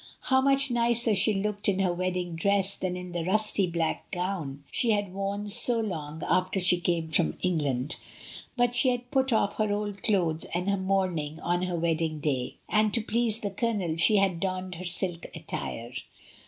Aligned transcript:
How 0.33 0.41
much 0.41 0.71
nicer 0.71 1.13
she 1.13 1.31
looked 1.35 1.69
in 1.69 1.77
her 1.77 1.93
wedding 1.93 2.35
dress 2.35 2.75
than 2.75 2.97
in 2.97 3.11
the 3.11 3.23
rusty 3.23 3.67
black 3.67 4.09
gown 4.09 4.63
she 4.71 4.89
had 4.89 5.13
worn 5.13 5.47
so 5.47 5.79
long 5.79 6.23
after 6.27 6.59
she 6.59 6.79
came 6.81 7.11
from 7.11 7.37
England! 7.43 7.97
But 8.57 8.73
she 8.73 8.89
had 8.89 9.11
put 9.11 9.31
off 9.31 9.57
her 9.57 9.71
old 9.71 10.01
clothes 10.01 10.45
"and 10.55 10.67
her 10.71 10.77
mourning 10.77 11.39
on 11.41 11.61
her 11.61 11.75
wedding 11.77 12.19
day; 12.19 12.55
and 12.67 12.91
to 12.95 13.01
please 13.03 13.41
the 13.41 13.51
Colonel 13.51 13.95
she 13.97 14.15
had 14.15 14.39
donned 14.39 14.73
her 14.73 14.85
silk 14.85 15.27
attire. 15.35 15.91